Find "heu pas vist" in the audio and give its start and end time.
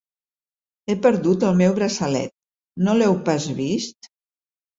3.11-4.11